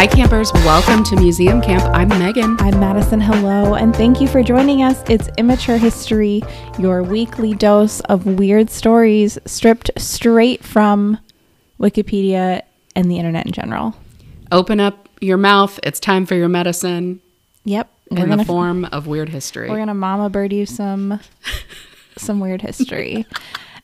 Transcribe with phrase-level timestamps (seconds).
[0.00, 0.50] Hi, campers.
[0.54, 1.82] Welcome to Museum Camp.
[1.94, 2.56] I'm Megan.
[2.58, 3.20] I'm Madison.
[3.20, 5.02] Hello, and thank you for joining us.
[5.10, 6.42] It's Immature History,
[6.78, 11.18] your weekly dose of weird stories stripped straight from
[11.78, 12.62] Wikipedia
[12.96, 13.94] and the internet in general.
[14.50, 15.78] Open up your mouth.
[15.82, 17.20] It's time for your medicine
[17.66, 19.68] Yep, in the form of weird history.
[19.68, 21.20] we're gonna mama bird you some
[22.16, 23.26] some weird history,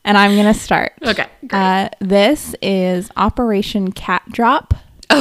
[0.03, 0.93] and I'm gonna start.
[1.03, 1.27] Okay.
[1.51, 4.73] Uh, this is Operation Cat Drop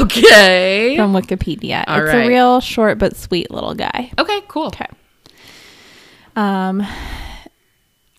[0.02, 0.96] okay.
[0.96, 1.84] from Wikipedia.
[1.86, 2.24] All it's right.
[2.24, 4.10] a real short but sweet little guy.
[4.18, 4.66] Okay, cool.
[4.68, 4.86] Okay.
[6.34, 6.86] Um,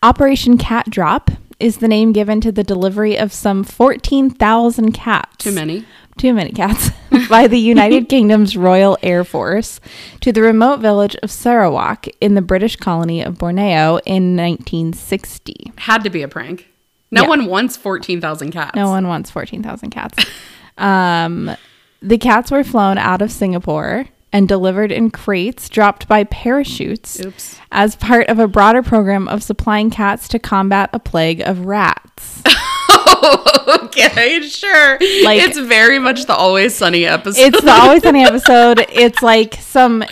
[0.03, 5.43] Operation Cat Drop is the name given to the delivery of some 14,000 cats.
[5.43, 5.85] Too many.
[6.17, 6.91] Too many cats.
[7.29, 9.79] by the United Kingdom's Royal Air Force
[10.21, 15.73] to the remote village of Sarawak in the British colony of Borneo in 1960.
[15.77, 16.67] Had to be a prank.
[17.11, 17.27] No Yeah.
[17.29, 18.75] one wants 14,000 cats.
[18.75, 20.25] No one wants 14,000 cats.
[20.77, 21.55] um,
[22.01, 27.59] the cats were flown out of Singapore and delivered in crates dropped by parachutes Oops.
[27.71, 32.43] as part of a broader program of supplying cats to combat a plague of rats.
[33.83, 34.93] okay, sure.
[35.23, 37.41] Like- it's very much the Always Sunny episode.
[37.41, 38.85] it's the Always Sunny episode.
[38.91, 40.03] It's like some.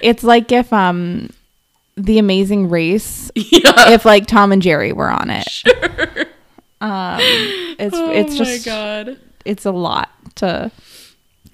[0.00, 1.30] It's like if um,
[1.96, 3.90] the Amazing Race, yeah.
[3.90, 5.48] if like Tom and Jerry were on it.
[5.48, 6.26] Sure.
[6.80, 9.18] Um, it's Oh it's my just god.
[9.44, 10.70] it's a lot to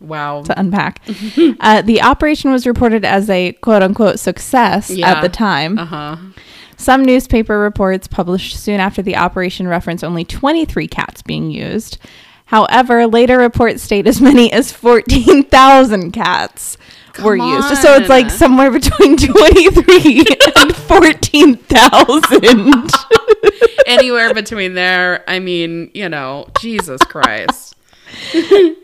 [0.00, 0.42] Wow.
[0.45, 1.00] to unpack.
[1.61, 5.11] uh, the operation was reported as a quote unquote success Yeah.
[5.11, 5.78] at the time.
[5.78, 6.17] Uh huh.
[6.77, 11.98] Some newspaper reports published soon after the operation reference only 23 cats being used.
[12.47, 16.78] However, later reports state as many as 14,000 cats
[17.22, 17.77] were Come used.
[17.83, 20.25] So it's like somewhere between 23
[20.56, 22.91] and 14,000.
[23.87, 25.22] Anywhere between there.
[25.28, 27.76] I mean, you know, Jesus Christ.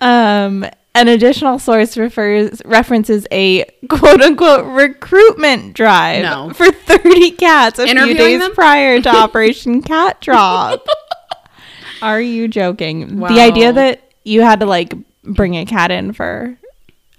[0.00, 6.52] Um, an additional source refers references a quote unquote recruitment drive No.
[6.52, 8.52] for 30 cats a few days them?
[8.54, 10.86] prior to Operation Cat Drop.
[12.02, 13.20] Are you joking?
[13.20, 13.28] Wow.
[13.28, 14.92] The idea that you had to like
[15.24, 16.58] bring a cat in for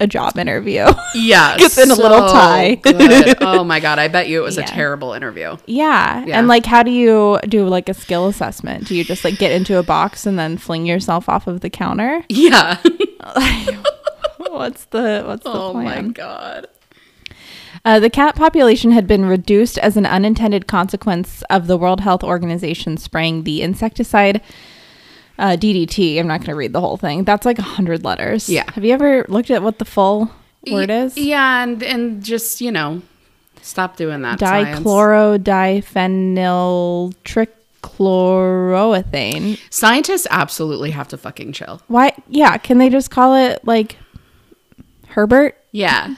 [0.03, 0.85] a job interview.
[1.15, 1.57] Yeah.
[1.57, 2.79] Gets in a little tie.
[3.41, 5.57] Oh my god, I bet you it was a terrible interview.
[5.65, 6.23] yeah.
[6.25, 6.37] Yeah.
[6.37, 8.87] And like how do you do like a skill assessment?
[8.87, 11.69] Do you just like get into a box and then fling yourself off of the
[11.69, 12.23] counter?
[12.29, 12.77] Yeah.
[14.49, 16.67] what's the what's the oh my god.
[17.85, 22.23] Uh, the cat population had been reduced as an unintended consequence of the World Health
[22.23, 24.41] Organization spraying the insecticide
[25.39, 26.19] uh, DDT.
[26.19, 27.23] I'm not going to read the whole thing.
[27.23, 28.47] That's like 100 letters.
[28.49, 28.69] Yeah.
[28.73, 30.31] Have you ever looked at what the full
[30.69, 31.17] word Y- is?
[31.17, 33.01] Yeah, and and just, you know,
[33.61, 34.39] stop doing that.
[34.39, 34.79] science.
[34.79, 35.37] Dichloro
[37.25, 39.59] trichloroethane.
[39.69, 41.81] Scientists absolutely have to fucking chill.
[41.87, 42.13] Why?
[42.27, 42.57] Yeah.
[42.57, 43.97] Can they just call it like
[45.07, 45.57] Herbert?
[45.71, 46.15] Yeah.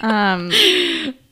[0.00, 0.50] Um,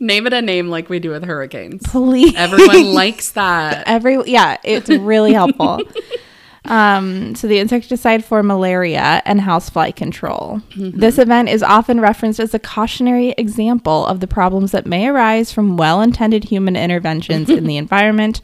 [0.00, 1.82] Name it a name like we do with hurricanes.
[1.84, 2.34] please.
[2.34, 3.84] Everyone likes that.
[3.86, 5.80] every yeah it's really helpful
[6.64, 12.54] um, so the insecticide for malaria and housefly control this event is often referenced as
[12.54, 17.76] a cautionary example of the problems that may arise from well-intended human interventions in the
[17.84, 18.40] environment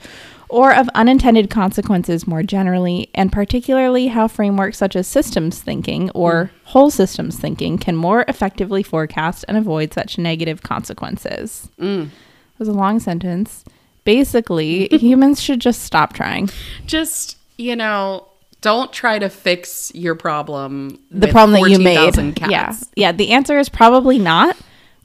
[0.49, 6.51] or of unintended consequences more generally and particularly how frameworks such as systems thinking or
[6.65, 12.07] whole systems thinking can more effectively forecast and avoid such negative consequences Mm.
[12.07, 13.65] it was a long sentence.
[14.05, 16.49] Basically, humans should just stop trying.
[16.87, 18.29] Just, you know,
[18.61, 21.01] don't try to fix your problem.
[21.11, 21.97] The problem that you made.
[21.97, 22.51] 14,000 Cats.
[22.51, 22.75] Yeah.
[23.09, 23.13] Yeah.
[23.13, 24.57] The answer is probably not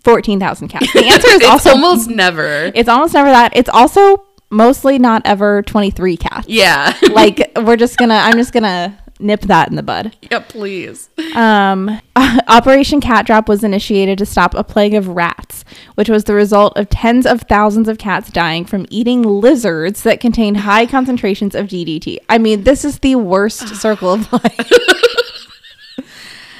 [0.03, 0.94] 14,000 cats.
[0.94, 2.72] The answer is it's also almost never.
[2.75, 3.52] it's almost never that.
[3.56, 6.47] It's also mostly not ever 23 cats.
[6.47, 6.95] Yeah.
[7.12, 10.16] Like we're just going to I'm just going to nip that in the bud.
[10.22, 11.09] yeah, please.
[11.35, 12.00] Um,
[12.47, 15.64] Operation Cat Drop was initiated to stop a plague of rats,
[15.96, 20.20] which was the result of tens of thousands of cats dying from eating lizards that
[20.20, 22.17] contained high concentrations of DDT.
[22.29, 24.72] I mean, this is the worst circle of life.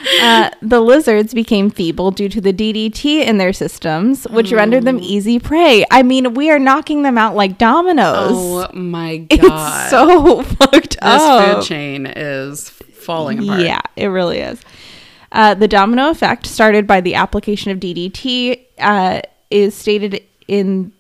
[0.22, 5.00] Uh, the lizards became feeble due to the DDT in their systems, which rendered them
[5.00, 5.84] easy prey.
[5.90, 8.32] I mean, we are knocking them out like dominoes.
[8.32, 9.30] Oh my god.
[9.32, 11.46] it's so fucked this up.
[11.46, 13.62] This food chain is falling apart.
[13.62, 14.62] Yeah, it really is.
[15.32, 20.92] Uh, the domino effect, started by the application of DDT, uh, is stated in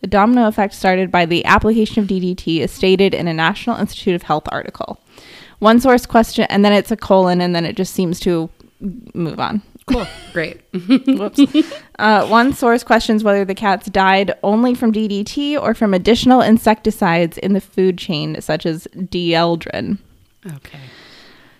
[0.00, 4.14] the domino effect started by the application of DDT is stated in a National Institute
[4.14, 5.00] of Health article.
[5.58, 8.48] One source question, and then it's a colon, and then it just seems to
[9.14, 9.62] move on.
[9.86, 10.06] Cool.
[10.32, 10.60] Great.
[10.72, 11.40] Whoops.
[11.98, 17.38] uh, one source questions whether the cats died only from DDT or from additional insecticides
[17.38, 19.98] in the food chain, such as dieldrin.
[20.46, 20.78] Okay.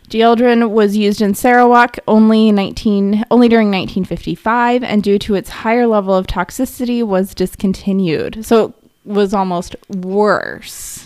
[0.08, 5.86] Dieldrin was used in Sarawak only 19 only during 1955 and due to its higher
[5.86, 8.44] level of toxicity was discontinued.
[8.44, 8.74] So it
[9.04, 10.97] was almost worse.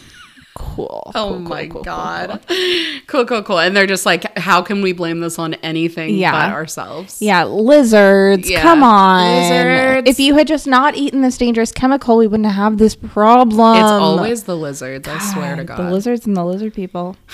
[0.54, 1.02] Cool.
[1.06, 2.40] Oh cool, cool, my cool, cool, god.
[3.06, 3.58] Cool, cool, cool.
[3.58, 6.32] And they're just like, how can we blame this on anything Yeah.
[6.32, 7.22] but ourselves?
[7.22, 8.50] Yeah, lizards.
[8.50, 8.60] Yeah.
[8.60, 9.24] Come on.
[9.42, 10.10] Lizards.
[10.10, 13.76] If you had just not eaten this dangerous chemical, we wouldn't have this problem.
[13.76, 15.86] It's always the lizards, I swear to God, God.
[15.88, 17.16] The lizards and the lizard people.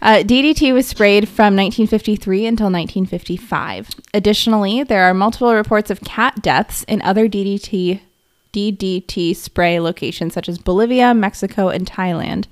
[0.00, 3.88] Uh, DDT was sprayed from 1953 until 1955.
[4.14, 8.00] Additionally, there are multiple reports of cat deaths in other DDT
[8.52, 12.46] DDT spray locations such as Bolivia, Mexico, and Thailand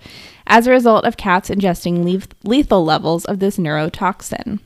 [0.46, 4.60] as a result of cats ingesting leth- lethal levels of this neurotoxin.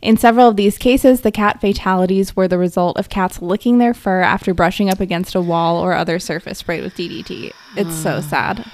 [0.00, 3.92] In several of these cases, the cat fatalities were the result of cats licking their
[3.92, 7.50] fur after brushing up against a wall or other surface sprayed with DDT.
[7.76, 8.64] It's so sad.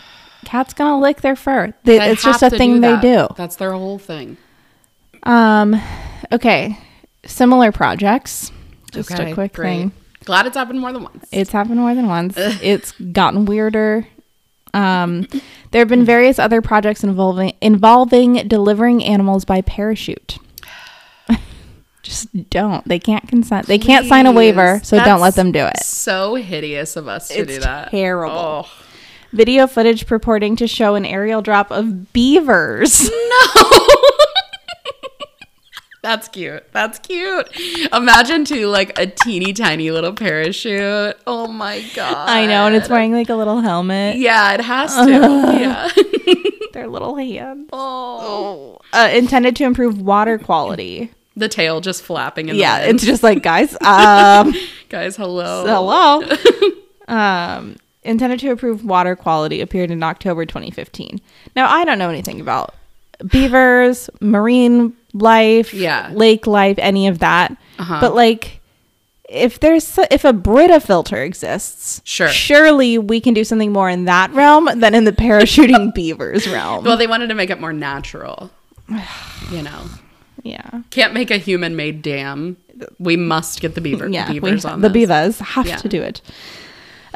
[0.45, 1.73] Cats gonna lick their fur.
[1.85, 3.27] They, They it's just a thing they do.
[3.37, 4.37] That's their whole thing.
[5.23, 5.81] Um,
[6.31, 6.79] okay,
[7.25, 8.53] similar projects.
[8.93, 9.67] Just Okay, a quick great.
[9.79, 9.93] thing.
[10.25, 11.29] Glad it's happened more than once.
[11.33, 12.35] It's happened more than once.
[12.37, 14.07] it's gotten weirder.
[14.73, 15.27] Um,
[15.71, 20.39] there have been various other projects involving involving delivering animals by parachute.
[22.03, 22.87] Just don't.
[22.87, 23.67] They can't consent.
[23.67, 25.79] They can't sign a waiver, so don't let them do it.
[25.79, 27.91] So hideous of us to It's do that.
[27.91, 28.67] terrible.
[28.67, 28.69] Oh.
[29.33, 33.11] Video footage purporting to show an aerial drop of beavers.
[36.05, 36.71] That's cute.
[36.73, 37.49] That's cute.
[37.91, 41.17] Imagine too, like a teeny tiny little parachute.
[41.27, 42.29] Oh my god.
[42.29, 44.19] I know, and it's wearing like a little helmet.
[44.19, 45.11] Yeah, it has to.
[45.11, 45.89] yeah.
[46.75, 47.71] Their little hands.
[47.73, 48.81] Oh.
[48.93, 51.11] Uh, intended to improve water quality.
[51.37, 53.75] The tail just flapping in yeah, it's just like guys.
[53.83, 54.55] Um,
[54.91, 55.65] Guys, hello.
[55.67, 56.23] hello.
[57.09, 61.19] um, intended to improve water quality appeared in October 2015.
[61.57, 62.75] Now I don't know anything about
[63.27, 66.11] beavers, marine life, Yeah.
[66.13, 67.57] lake life, any of that.
[67.79, 67.99] Uh-huh.
[68.01, 68.61] But like,
[69.29, 72.29] if there's if a Brita filter exists, Sure.
[72.29, 76.85] surely we can do something more in that realm than in the parachuting beavers realm.
[76.85, 78.51] Well, they wanted to make it more natural.
[79.51, 79.81] You know,
[80.43, 80.83] yeah.
[80.91, 82.59] can't make a human-made dam.
[82.99, 84.93] We must get the beaver, yeah, the beavers we, on the this.
[84.93, 85.77] beavers have Yeah.
[85.77, 86.21] to do it.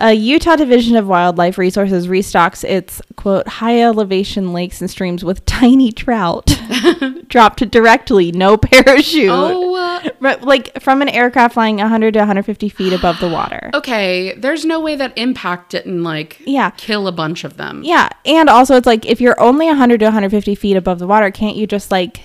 [0.00, 5.44] A Utah Division of Wildlife Resources restocks its quote high elevation lakes and streams with
[5.44, 6.57] tiny trout
[7.28, 12.92] dropped directly, no parachute, Oh, uh, like from an aircraft flying 100 to 150 feet
[12.92, 13.70] above the water.
[13.74, 14.34] okay.
[14.34, 16.70] There's no way that impact didn't like Yeah.
[16.70, 17.82] kill a bunch of them.
[17.84, 21.30] Yeah, and also it's like if you're only 100 to 150 feet above the water,
[21.30, 22.20] can't you just like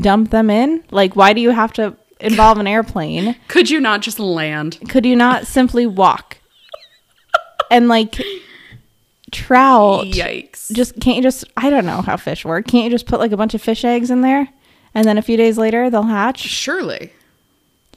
[0.00, 0.84] dump them in?
[0.90, 3.36] Like, why do you have to involve an airplane?
[3.48, 4.78] Could you not just land?
[4.88, 6.38] Could you not simply walk?
[7.70, 8.20] And like
[9.36, 10.72] trout, Yikes!
[10.72, 11.44] just can't you just?
[11.56, 12.66] I don't know how fish work.
[12.66, 14.48] Can't you just put like a bunch of fish eggs in there,
[14.94, 16.40] and then a few days later they'll hatch?
[16.40, 17.12] Surely.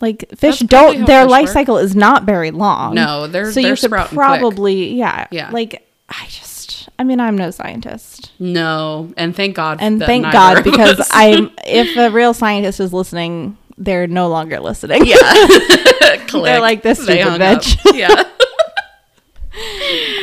[0.02, 1.06] Like fish don't.
[1.06, 1.54] Their fish life work.
[1.54, 2.96] cycle is not very long.
[2.96, 4.26] No, they're- so they're you could sprouting quick.
[4.40, 5.50] probably yeah Yeah.
[5.52, 8.32] Like I just, I mean, I'm no scientist.
[8.40, 9.78] No, and thank God.
[9.82, 15.06] And thank God because I'm if a real scientist is listening, they're no longer listening.
[15.06, 15.18] yeah,
[16.32, 18.24] They're like, "This stupid bitch." Yeah.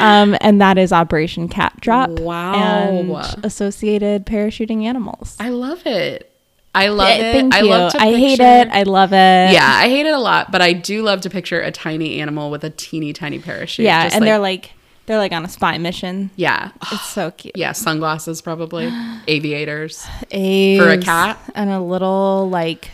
[0.01, 2.11] Um, and that is Operation Cat Drop.
[2.11, 2.55] Wow.
[2.55, 5.37] And associated parachuting animals.
[5.41, 6.33] I love it.
[6.75, 7.33] I love it.
[7.33, 7.71] Thank I you.
[7.71, 8.69] love to I hate it.
[8.69, 9.17] I love it.
[9.53, 12.51] yeah, I hate it a lot, but I do love to picture a tiny animal
[12.51, 13.85] with a teeny tiny parachute.
[13.85, 14.73] Yeah, and they're like
[15.07, 16.31] they're like on a spy mission.
[16.37, 17.57] yeah, It's so cute.
[17.57, 18.91] yeah, sunglasses probably,
[19.29, 20.05] aviators.
[20.31, 21.39] For a cat?
[21.55, 22.91] and a little like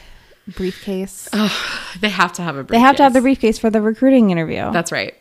[0.47, 1.29] briefcase.
[2.01, 2.65] They have to have a.
[2.65, 2.73] briefcase.
[2.81, 4.71] They have to have the briefcase for the recruiting interview.
[4.73, 5.15] That's right.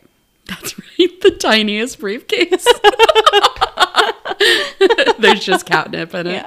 [0.51, 1.21] That's right.
[1.21, 2.67] The tiniest briefcase.
[5.19, 6.45] There's just catnip in it.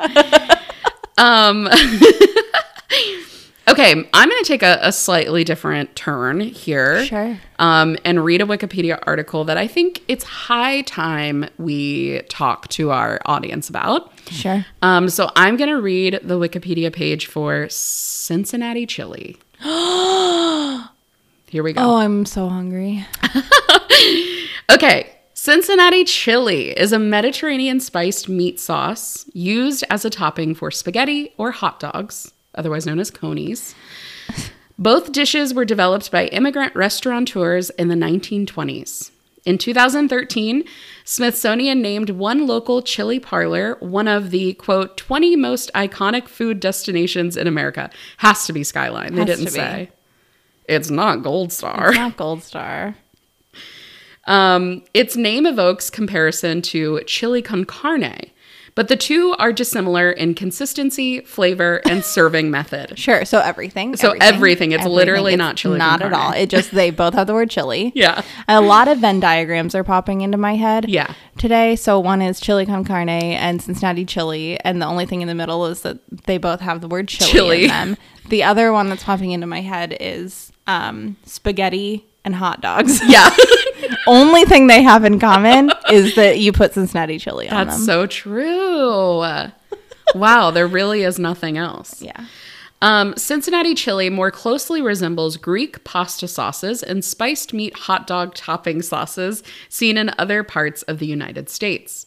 [1.17, 1.69] Um.
[3.69, 7.07] okay, I'm going to take a, a slightly different turn here.
[7.07, 7.39] Sure.
[7.59, 12.91] Um, and read a Wikipedia article that I think it's high time we talk to
[12.91, 14.13] our audience about.
[14.29, 14.67] sure.
[14.83, 19.39] Um, so I'm going to read the Wikipedia page for Cincinnati chili.
[21.49, 21.83] Here we go.
[21.83, 23.07] Oh, I'm so hungry.
[24.71, 25.11] Okay.
[25.35, 31.51] Cincinnati chili is a Mediterranean spiced meat sauce used as a topping for spaghetti or
[31.51, 33.75] hot dogs, otherwise known as conies.
[34.79, 39.11] Both dishes were developed by immigrant restaurateurs in the 1920s.
[39.45, 40.65] In 2013,
[41.05, 47.37] Smithsonian named one local chili parlor one of the quote 20 most iconic food destinations
[47.37, 47.91] in America.
[48.17, 49.15] Has to be Skyline.
[49.15, 49.91] They Has didn't say.
[50.69, 51.89] It's not Gold Star.
[51.89, 52.97] It's not Gold Star.
[54.27, 58.31] Um, its name evokes comparison to chili con carne,
[58.75, 62.99] But the two are dissimilar in consistency, flavor, and serving method.
[62.99, 63.25] Sure.
[63.25, 63.97] So everything.
[63.97, 64.73] So everything.
[64.73, 66.33] It's literally not chili Not at all.
[66.33, 67.93] It just they both have the word chili.
[67.95, 68.23] Yeah.
[68.49, 70.89] A lot of Venn diagrams are popping into my head.
[70.89, 71.15] Yeah.
[71.39, 75.29] Today, so one is chili con carne and Cincinnati chili, and the only thing in
[75.29, 77.63] the middle is that they both have the word chili, Chili.
[77.65, 77.97] in them.
[78.29, 83.01] The other one that's popping into my head is um, spaghetti and hot dogs.
[83.07, 83.31] Yeah.
[84.07, 87.87] only thing they have in common is that you put Cincinnati chili on That's them.
[87.87, 89.19] so true.
[90.15, 92.01] wow, there really is nothing else.
[92.03, 92.27] yeah.
[92.83, 98.83] Um, Cincinnati chili more closely resembles Greek pasta sauces and spiced meat hot dog topping
[98.83, 102.07] sauces seen in other parts of the United States.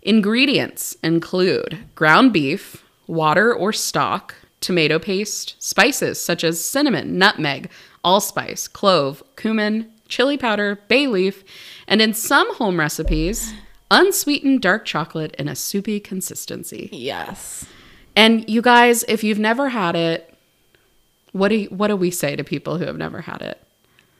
[0.00, 7.70] Ingredients include ground beef, water or stock, tomato paste, spices such as cinnamon, nutmeg,
[8.02, 11.44] allspice, clove, cumin, chili powder, bay leaf,
[11.88, 13.52] and in some home recipes,
[13.90, 16.88] unsweetened dark chocolate in a soupy consistency.
[16.92, 17.66] Yes.
[18.16, 20.32] And you guys, if you've never had it,
[21.32, 23.60] what do you, what do we say to people who have never had it?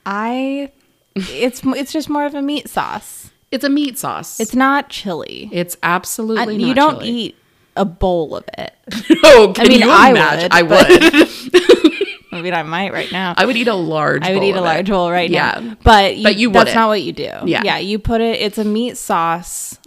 [0.04, 0.72] I.
[1.16, 3.30] It's it's just more of a meat sauce.
[3.52, 4.40] It's a meat sauce.
[4.40, 5.48] It's not chili.
[5.52, 7.08] it's I- absolutely not you don't chili.
[7.10, 7.36] eat
[7.76, 8.72] a bowl of it.
[9.26, 10.42] Oh, can mean, you I imagine?
[10.44, 11.98] would, I would.
[12.34, 13.34] I mean, I might right now.
[13.36, 14.22] I would eat a large.
[14.24, 14.92] I would bowl eat a large it.
[14.92, 15.58] bowl right Yeah.
[15.60, 15.76] now.
[15.82, 16.74] But you, But you that's wouldn't.
[16.76, 17.30] not what you do.
[17.44, 17.62] Yeah.
[17.64, 17.78] Yeah.
[17.78, 19.78] You put it, it's a meat sauce.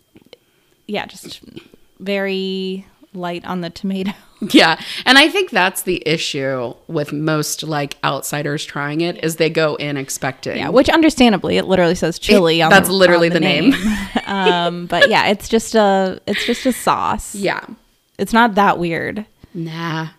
[0.88, 1.06] Yeah.
[1.06, 1.42] Just
[2.00, 4.12] very light on the tomato.
[4.52, 9.50] Yeah, and I think that's the issue with most like outsiders trying it is they
[9.50, 10.58] go in expecting.
[10.58, 10.70] Yeah.
[10.70, 13.74] Which understandably, it literally says chili It- on that's the, literally on the name.
[14.28, 17.34] um, but yeah, it's just a, it's just a sauce.
[17.34, 17.62] yeah.
[18.20, 19.26] It's not that weird.
[19.56, 20.10] Nah.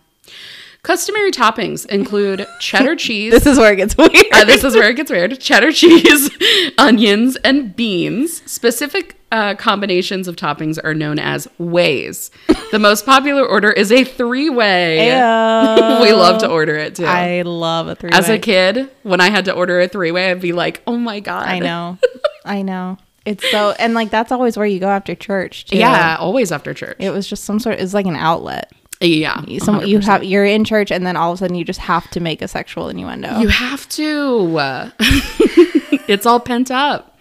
[0.81, 3.31] Customary toppings include cheddar cheese.
[3.31, 4.13] This is where it gets weird.
[4.31, 5.39] Uh, this is where it gets weird.
[5.39, 6.29] Cheddar cheese,
[6.77, 8.41] onions, and beans.
[8.49, 12.31] Specific uh, combinations of toppings are known as ways.
[12.71, 15.09] The most popular order is a three way.
[16.01, 17.05] We love to order it too.
[17.05, 18.17] I love a three way.
[18.17, 20.95] As a kid, when I had to order a three way, I'd be like, oh
[20.97, 21.45] my God.
[21.45, 21.97] I know.
[22.45, 22.97] I know.
[23.25, 25.65] It's so, and like that's always where you go after church.
[25.65, 25.77] Too.
[25.77, 26.95] Yeah, always after church.
[26.99, 27.79] It was just some sort.
[27.79, 28.71] It's like an outlet.
[29.01, 29.43] Yeah.
[29.59, 32.09] Some you have you're in church, and then all of a sudden you just have
[32.11, 33.39] to make a sexual innuendo.
[33.39, 34.91] You have to.
[36.09, 37.19] It's all pent up.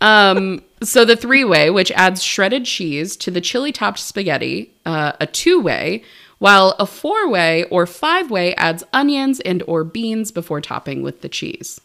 [0.00, 5.12] Um, so the three way, which adds shredded cheese to the chili topped spaghetti, uh,
[5.20, 6.04] a two way,
[6.38, 11.22] while a four way or five way adds onions and or beans before topping with
[11.22, 11.80] the cheese.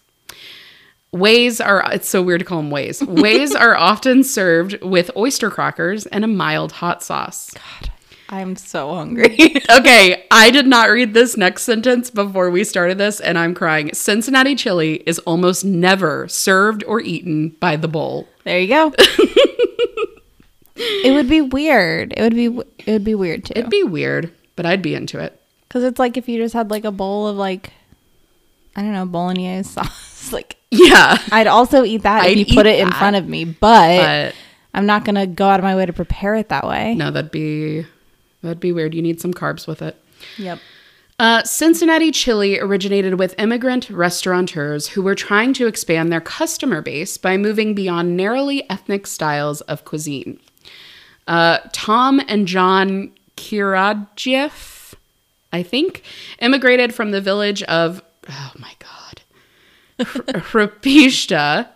[1.12, 3.02] Ways are it's so weird to call them ways.
[3.08, 7.52] Ways are often served with oyster crackers and a mild hot sauce.
[8.30, 9.56] I'm so hungry.
[9.70, 13.94] Okay, I did not read this next sentence before we started this, and I'm crying.
[13.94, 18.28] Cincinnati chili is almost never served or eaten by the bowl.
[18.44, 18.94] there you go.
[20.76, 22.14] it would be weird.
[22.16, 22.46] It would be
[22.86, 23.54] it would be weird too.
[23.56, 25.40] It'd be weird, but I'd be into it.
[25.68, 27.72] Because it's like if you just had like a bowl of like
[28.76, 30.32] I don't know bolognese sauce.
[30.34, 32.98] like Yeah, I'd also eat that I'd if you put it in that.
[33.00, 34.36] front of me, but, but
[34.74, 36.96] I'm not gonna go out of my way to prepare it that way.
[36.96, 37.86] no, that'd be
[38.44, 38.94] that'd be weird.
[38.94, 39.96] You need some carbs with it.
[40.38, 40.60] Yep.
[41.20, 47.18] Uh, Cincinnati chili originated with immigrant restaurateurs who were trying to expand their customer base
[47.18, 50.40] by moving beyond narrowly ethnic styles of cuisine.
[51.28, 54.96] Uh, Tom and John Kiradjieff,
[55.52, 56.04] I think,
[56.40, 59.22] immigrated from the village of, oh my God,
[60.00, 61.70] Hrapishta,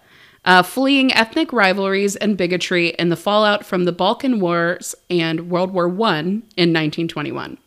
[0.47, 5.71] uh, fleeing ethnic rivalries and bigotry in the fallout from the Balkan Wars and World
[5.71, 7.57] War I in 1921.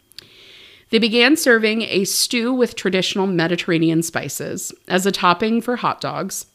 [0.89, 6.47] They began serving a stew with traditional Mediterranean spices as a topping for hot dogs,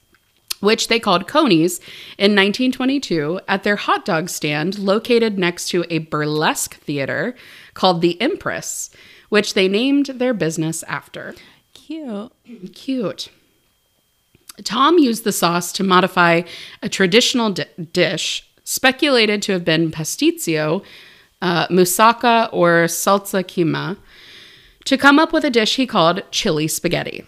[0.61, 1.77] which they called conies
[2.17, 7.35] in 1922 at their hot dog stand located next to a burlesque theater
[7.75, 8.89] called the Empress,
[9.29, 11.35] which they named their business after.
[11.75, 12.31] Cute.
[12.73, 13.29] Cute.
[14.63, 16.41] Tom used the sauce to modify
[16.81, 20.83] a traditional di- dish speculated to have been pastitsio,
[21.41, 23.97] uh, moussaka, or salsa kima
[24.85, 27.25] to come up with a dish he called chili spaghetti.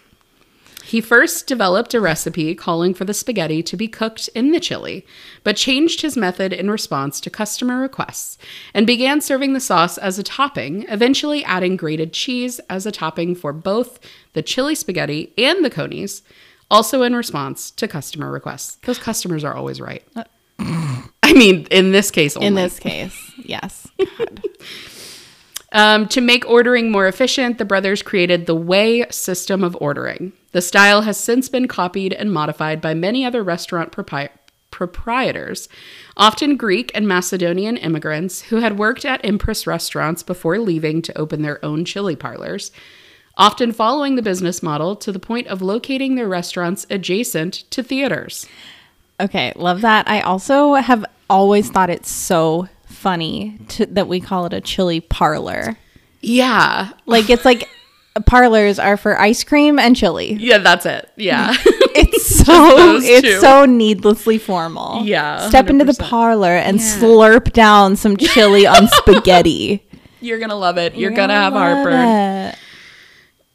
[0.88, 5.06] He first developed a recipe calling for the spaghetti to be cooked in the chili,
[5.44, 8.38] but changed his method in response to customer requests
[8.74, 13.36] and began serving the sauce as a topping, eventually adding grated cheese as a topping
[13.36, 14.00] for both
[14.32, 16.22] the chili spaghetti and the conies,
[16.70, 18.76] also in response to customer requests.
[18.84, 20.04] Those customers are always right.
[20.60, 22.48] I mean, in this case only.
[22.48, 23.88] In this case, yes.
[25.74, 30.32] Um, to make ordering more efficient, the brothers created the Way system of ordering.
[30.52, 34.30] The style has since been copied and modified by many other restaurant propri-
[34.72, 35.68] proprietors,
[36.16, 41.42] often Greek and Macedonian immigrants who had worked at Empress restaurants before leaving to open
[41.42, 42.72] their own chili parlors,
[43.38, 48.48] often following the business model to the point of locating their restaurants adjacent to theaters.
[49.20, 50.08] Okay, love that.
[50.10, 55.00] I also have always thought it's so funny to, that we call it a chili
[55.00, 55.78] parlor.
[56.22, 56.92] Yeah.
[57.06, 57.68] Like it's like
[58.26, 60.34] parlors are for ice cream and chili.
[60.34, 61.10] Yeah, that's it.
[61.16, 61.54] Yeah.
[62.00, 63.06] It's so two.
[63.08, 65.04] it's so needlessly formal.
[65.04, 66.84] Yeah, Step into the parlor and Yeah.
[67.00, 69.84] slurp down some chili on spaghetti.
[70.22, 70.94] You're going to love it.
[70.94, 71.94] You're going to have heartburn.
[71.94, 72.60] heartburn.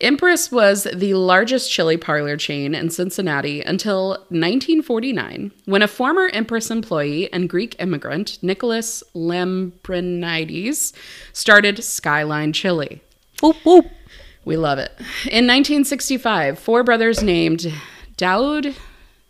[0.02, 6.72] Empress was the largest chili parlor chain in Cincinnati until 1949, when a former Empress
[6.72, 10.92] employee and Greek immigrant, Nicholas Lambrinides,
[11.32, 13.00] started Skyline Chili.
[13.40, 13.86] Whoop whoop.
[14.44, 14.90] We love it.
[15.26, 17.72] In 1965, four brothers named
[18.16, 18.74] Daoud,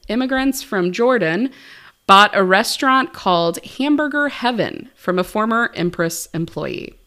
[0.08, 1.50] immigrants from Jordan,
[2.06, 6.98] bought a restaurant called Hamburger Heaven from a former Empress employee.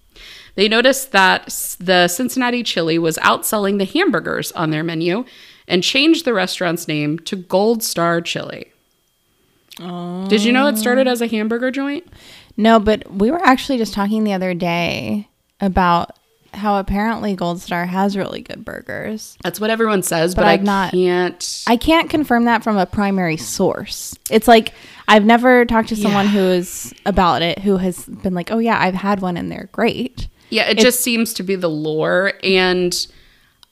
[0.56, 5.26] They noticed that the Cincinnati Chili was outselling the hamburgers on their menu
[5.68, 8.72] and changed the restaurant's name to Gold Star Chili.
[9.82, 10.28] Oh.
[10.30, 12.08] Did you know it started as a hamburger joint?
[12.56, 15.28] No, but we were actually just talking the other day
[15.60, 16.12] about
[16.54, 19.38] how apparently Gold Star has really good burgers.
[19.44, 21.64] That's what everyone says, but, But I not- can't.
[21.68, 24.18] I can't confirm that from a primary source.
[24.32, 24.74] It's like
[25.10, 26.32] I've never talked to someone Yeah.
[26.32, 29.68] who is about it who has been like, "Oh yeah, I've had one and they're
[29.74, 32.34] great." Yeah, it just seems to be the lore.
[32.44, 32.96] And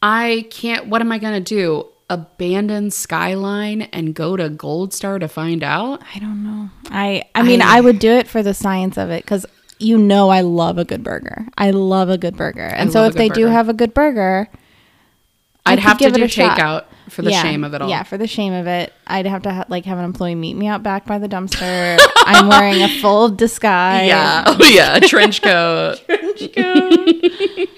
[0.01, 1.87] I can't, what am I going to do?
[2.09, 6.03] Abandon Skyline and go to Gold Star to find out?
[6.13, 6.69] I don't know.
[6.91, 9.45] I I mean, I- I, would do it for the science of it cuz
[9.79, 11.47] you know I love a good burger.
[11.57, 12.61] I love a good burger.
[12.61, 14.47] And so if they do have a good burger,
[15.65, 17.41] I'd have to give it do takeout for the Yeah.
[17.41, 17.89] shame of it all.
[17.89, 20.55] Yeah, for the shame of it, I'd have to ha- like have an employee meet
[20.55, 21.97] me out back by the dumpster.
[22.17, 24.07] I'm wearing a full disguise.
[24.07, 24.43] Yeah.
[24.47, 24.95] Oh, yeah.
[24.95, 25.97] A trench coat.
[26.05, 27.69] trench coat.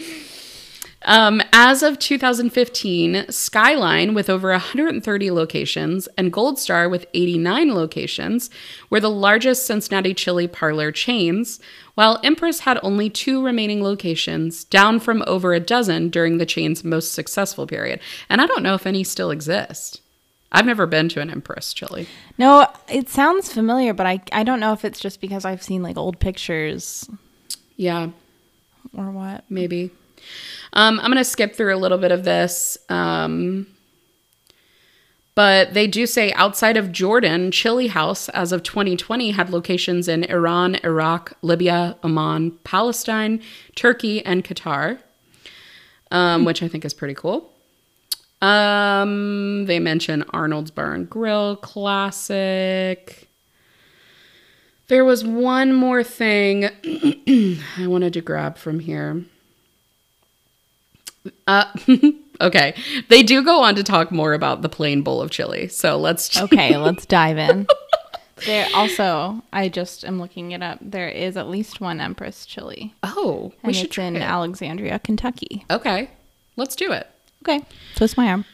[1.05, 8.49] Um, as of 2015, Skyline, with over 130 locations, and Gold Star, with 89 locations,
[8.89, 11.59] were the largest Cincinnati chili parlor chains,
[11.93, 16.83] while Empress had only two remaining locations, down from over a dozen during the chain's
[16.83, 17.99] most successful period.
[18.27, 20.01] And I don't know if any still exist.
[20.51, 22.07] I've never been to an Empress chili.
[22.37, 25.83] No, it sounds familiar, but I I don't know if it's just because I've seen
[25.83, 27.09] like old pictures
[27.75, 28.09] Yeah,
[28.97, 29.43] or what.
[29.49, 29.91] maybe.
[30.73, 32.77] Um, I'm going to skip through a little bit of this.
[32.89, 33.67] Um,
[35.35, 40.23] but they do say outside of Jordan, Chili House, as of 2020, had locations in
[40.23, 43.41] Iran, Iraq, Libya, Oman, Palestine,
[43.75, 44.99] Turkey, and Qatar,
[46.09, 47.51] um, which I think is pretty cool.
[48.41, 53.29] Um, they mention Arnold's Bar and Grill, classic.
[54.87, 56.65] There was one more thing
[57.77, 59.25] I wanted to grab from here.
[61.47, 61.65] Uh,
[62.41, 62.75] okay.
[63.09, 65.67] They do go on to talk more about the plain bowl of chili.
[65.67, 66.39] So let's.
[66.39, 67.67] Okay, let's dive in.
[68.45, 70.79] There also, I just am looking it up.
[70.81, 74.21] There is at least one Empress chili, Oh, we and should it's in it.
[74.21, 75.63] Alexandria, Kentucky.
[75.71, 76.09] Okay.
[76.57, 77.07] Let's do it.
[77.43, 77.63] Okay,
[77.95, 78.45] twist my arm.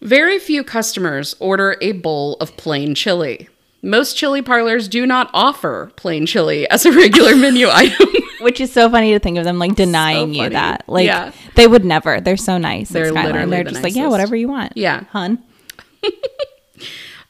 [0.00, 3.48] Very few customers order a bowl of plain chili.
[3.82, 8.08] Most chili parlors do not offer plain chili as a regular menu item.
[8.40, 10.84] Which is so funny to think of them like denying you that.
[10.88, 11.32] Like Yeah.
[11.54, 12.20] they would never.
[12.20, 12.88] They're so nice.
[12.88, 14.72] They're literally They're the just like, yeah, whatever you want.
[14.76, 15.04] Yeah.
[15.10, 15.42] hun.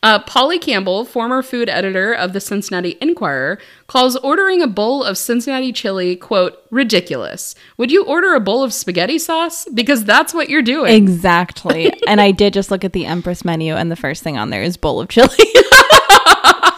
[0.01, 5.19] Uh, Polly Campbell, former food editor of the Cincinnati Enquirer, calls ordering a bowl of
[5.19, 7.57] Cincinnati chili, quote, ridiculous.
[7.79, 9.67] Would you order a bowl of spaghetti sauce?
[9.75, 10.95] Because that's what you're doing.
[10.95, 11.93] Exactly.
[12.07, 14.63] and I did just look at the Empress menu, and the first thing on there
[14.63, 15.29] is bowl of chili.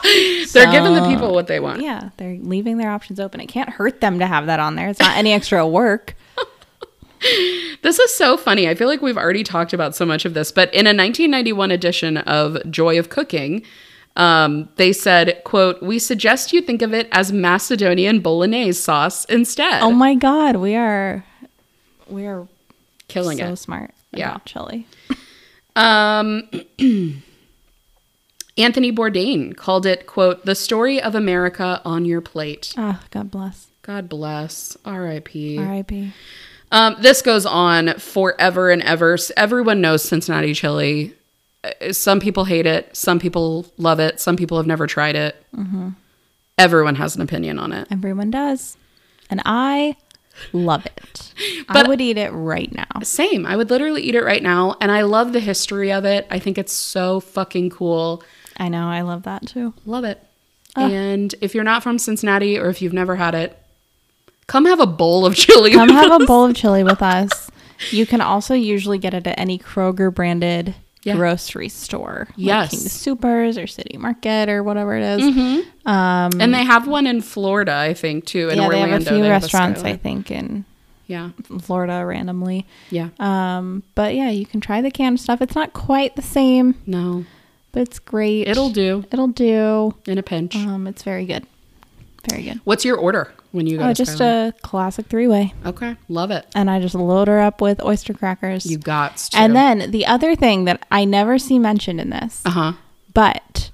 [0.52, 1.82] They're giving the people what they want.
[1.82, 3.40] yeah, they're leaving their options open.
[3.40, 4.88] It can't hurt them to have that on there.
[4.88, 6.14] It's not any extra work.
[7.82, 8.66] This is so funny.
[8.66, 11.70] I feel like we've already talked about so much of this, but in a 1991
[11.70, 13.62] edition of Joy of Cooking,
[14.16, 19.82] um, they said, quote, we suggest you think of it as Macedonian bolognese sauce instead.
[19.82, 21.24] Oh my god, we are
[22.08, 22.48] we are
[23.08, 23.48] Killing so it.
[23.48, 23.90] So smart.
[24.12, 24.38] Yeah.
[24.46, 24.86] chili.
[25.76, 26.48] Um,
[28.62, 32.74] Anthony Bourdain called it, quote, the story of America on your plate.
[32.76, 33.68] Ah, God bless.
[33.82, 34.76] God bless.
[34.84, 35.58] R.I.P.
[35.58, 36.12] R.I.P.
[36.72, 39.16] Um, this goes on forever and ever.
[39.36, 41.14] Everyone knows Cincinnati chili.
[41.64, 42.94] Uh, Some people hate it.
[42.96, 44.20] Some people love it.
[44.20, 45.36] Some people have never tried it.
[46.58, 47.88] Everyone has an opinion on it.
[47.90, 48.76] Everyone does,
[49.30, 49.96] and I
[50.52, 51.32] love it.
[51.66, 52.86] But- I would eat it right now.
[53.02, 53.46] Same.
[53.46, 54.76] I would literally eat it right now.
[54.80, 56.26] And I love the history of it.
[56.30, 58.22] I think it's so fucking cool.
[58.60, 58.88] I know.
[58.88, 59.74] I love that too.
[59.86, 60.22] Love it.
[60.76, 63.58] And if you're not from Cincinnati or if you've never had it,
[64.46, 65.72] come have a bowl of chili.
[65.72, 66.22] Come with have us.
[66.22, 67.50] a bowl of chili with us.
[67.90, 71.16] You can also usually get it at any Kroger branded Yeah.
[71.16, 72.26] grocery store.
[72.28, 72.70] like Yes.
[72.70, 75.64] King Supers or City Market or whatever it is.
[75.86, 78.48] Um, And they have one in Florida, I think, too.
[78.50, 79.98] In yeah, Orlando, they have a few They restaurants, I Skyline.
[79.98, 80.64] think, in
[81.08, 81.30] Yeah,
[81.62, 82.66] Florida randomly.
[82.90, 83.08] yeah.
[83.18, 85.40] Um, but yeah, you can try the canned stuff.
[85.42, 87.24] It's not quite the same, No,
[87.72, 88.48] but it's great.
[88.48, 89.94] it'll do it'll do.
[90.06, 90.56] in a pinch.
[90.56, 91.46] Um, it's very good.
[92.28, 92.60] Very good.
[92.64, 94.48] What's your order when you go Oh, just Skyline?
[94.48, 95.54] a classic three way.
[95.64, 96.46] Okay, love it.
[96.54, 98.66] And I just load her up with oyster crackers.
[98.66, 99.38] You got to.
[99.38, 102.72] and then the other thing that I never see mentioned in this, uh huh.
[103.14, 103.70] but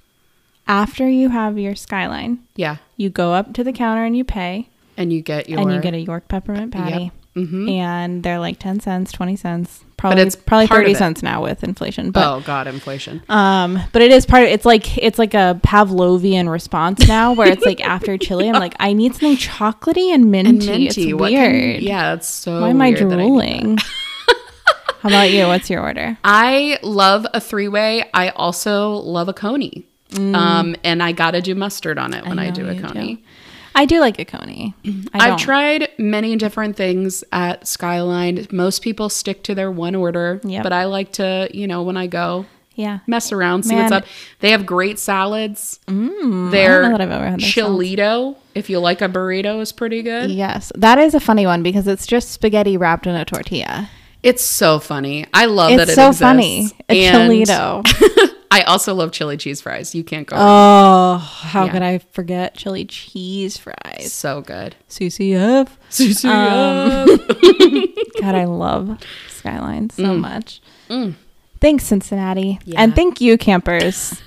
[0.68, 4.68] after you have your skyline, Yeah, you go up to the counter and you pay,
[4.96, 7.11] and you get your and you get a York peppermint patty.
[7.35, 9.85] hmm And they're like 10 cents, 20 cents.
[9.96, 10.96] Probably it's probably 30 it.
[10.98, 12.11] cents now with inflation.
[12.11, 13.22] But oh God, inflation.
[13.30, 17.48] Um, but it is part of it's like it's like a Pavlovian response now where
[17.48, 20.50] it's like after chili, I'm like, I need something chocolatey and minty.
[20.50, 20.87] And minty.
[20.87, 21.82] It's what can- weird.
[21.82, 22.61] yeah, it's so.
[22.61, 23.78] Why am I weird that need drooling?
[25.00, 25.46] How about you?
[25.46, 26.18] What's your order?
[26.24, 28.11] I love a three way.
[28.12, 29.87] I also love a coney.
[30.16, 33.16] Um, and I gotta do mustard on it when I, know do a coney.
[33.16, 33.22] do.
[33.76, 34.74] I do like a coney.
[35.14, 38.46] I I've tried many different things at Skyline.
[38.50, 40.62] Most people stick to their one order, Yep.
[40.62, 42.98] but I like to, you know, when I go, Yeah.
[43.06, 43.84] mess around, see Man.
[43.84, 44.04] what's up.
[44.40, 45.78] They have great salads.
[45.88, 47.54] Mm, I Their that I've ever had salads.
[47.54, 50.30] Chilito, if you like a burrito, is pretty good.
[50.30, 53.88] Yes, that is a funny one because it's just spaghetti wrapped in a tortilla.
[54.22, 55.26] It's so funny.
[55.34, 56.22] I love that It's it so exists.
[56.22, 56.70] funny.
[56.88, 58.32] A And chilito.
[58.50, 59.94] I also love chili cheese fries.
[59.94, 60.44] You can't go wrong.
[60.46, 61.72] Oh, how Yeah.
[61.72, 64.12] could I forget chili cheese fries?
[64.12, 64.76] So good.
[64.88, 65.68] CCF.
[66.24, 67.06] Um,
[68.20, 70.61] God, I love Skyline so much.
[70.88, 71.14] Mm.
[71.61, 72.59] Thanks, Cincinnati.
[72.64, 72.80] Yeah.
[72.82, 74.20] And thank you, campers,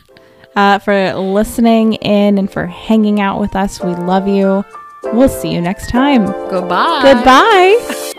[0.56, 3.82] uh, for listening in and for hanging out with us.
[3.82, 4.66] We love you.
[5.14, 6.26] We'll see you next time.
[6.26, 7.02] Goodbye.
[7.04, 8.14] Goodbye.